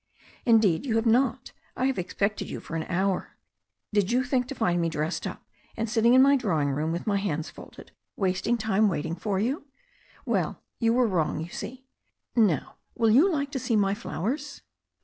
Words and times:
Indeed, 0.45 0.83
you 0.87 0.95
have 0.95 1.05
not. 1.05 1.51
I 1.77 1.85
have 1.85 1.99
expected 1.99 2.49
you 2.49 2.59
for 2.59 2.75
an 2.75 2.85
hour. 2.85 3.37
Did 3.93 4.11
you 4.11 4.23
think 4.23 4.47
to 4.47 4.55
find 4.55 4.81
me 4.81 4.89
dressed 4.89 5.27
up, 5.27 5.45
and 5.77 5.87
sitting 5.87 6.15
in 6.15 6.23
my 6.23 6.35
drawing 6.35 6.71
room 6.71 6.91
with 6.91 7.05
my 7.05 7.17
hands 7.17 7.51
folded, 7.51 7.91
wasting 8.15 8.57
time 8.57 8.89
waiting 8.89 9.15
for 9.15 9.39
you? 9.39 9.67
Well, 10.25 10.63
you 10.79 10.91
were 10.91 11.05
wrong, 11.05 11.39
you 11.39 11.49
see. 11.49 11.85
Now, 12.35 12.77
will 12.95 13.11
you 13.11 13.31
like 13.31 13.51
to 13.51 13.59
see 13.59 13.75
my 13.75 13.93
flowers?" 13.93 14.63